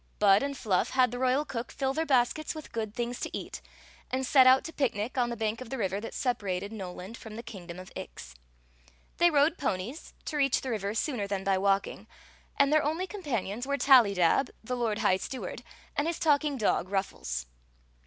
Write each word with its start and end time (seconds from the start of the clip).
Bud 0.17 0.41
and 0.41 0.55
FlufT 0.55 0.89
had 0.93 1.11
the 1.11 1.19
royal 1.19 1.45
cook 1.45 1.71
fill 1.71 1.93
their 1.93 2.07
baskets 2.07 2.55
with 2.55 2.71
good 2.71 2.95
things 2.95 3.19
to 3.19 3.37
eat, 3.37 3.61
and 4.09 4.25
set 4.25 4.47
out 4.47 4.63
to 4.63 4.73
picnic 4.73 5.15
on 5.15 5.29
the 5.29 5.37
bank 5.37 5.61
of 5.61 5.69
the 5.69 5.77
river 5.77 6.01
that 6.01 6.15
separated 6.15 6.71
No 6.71 6.91
land 6.91 7.17
from 7.17 7.35
the 7.35 7.43
kingdom 7.43 7.77
of 7.77 7.91
Ix. 7.95 8.33
They 9.17 9.29
rode 9.29 9.59
ponies, 9.59 10.15
to 10.25 10.37
reach 10.37 10.61
the 10.61 10.71
river 10.71 10.95
sooner 10.95 11.27
than 11.27 11.43
by 11.43 11.59
walking; 11.59 12.07
and 12.57 12.73
their 12.73 12.81
only 12.83 13.05
companions 13.05 13.67
were 13.67 13.77
Tallydab, 13.77 14.49
the 14.63 14.75
lord 14.75 14.97
high 14.97 15.17
stew 15.17 15.45
ard, 15.45 15.61
and 15.95 16.07
his 16.07 16.17
talking 16.17 16.57
dog, 16.57 16.89
Ruffles. 16.89 17.45